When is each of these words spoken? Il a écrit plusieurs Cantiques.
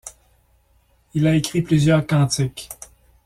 Il 1.13 1.27
a 1.27 1.35
écrit 1.35 1.61
plusieurs 1.61 2.07
Cantiques. 2.07 2.69